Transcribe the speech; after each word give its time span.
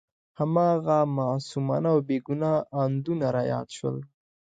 هماغه 0.39 0.99
معصومانه 1.17 1.87
او 1.93 1.99
بې 2.07 2.17
ګناه 2.27 2.57
اندونه 2.83 3.27
را 3.35 3.43
یاد 3.53 3.67
شول. 3.77 3.97